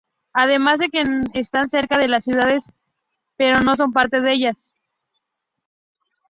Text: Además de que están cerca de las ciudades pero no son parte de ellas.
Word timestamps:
Además 0.33 0.79
de 0.79 0.89
que 0.89 1.03
están 1.39 1.69
cerca 1.69 1.99
de 1.99 2.07
las 2.07 2.23
ciudades 2.23 2.63
pero 3.37 3.61
no 3.61 3.75
son 3.75 3.93
parte 3.93 4.19
de 4.19 4.33
ellas. 4.33 4.57